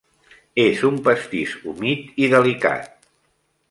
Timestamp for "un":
0.89-0.97